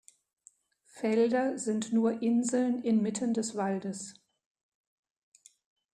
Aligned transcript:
Felder 0.87 1.59
sind 1.59 1.93
nur 1.93 2.23
Inseln 2.23 2.81
inmitten 2.81 3.35
des 3.35 3.53
Waldes. 3.53 4.15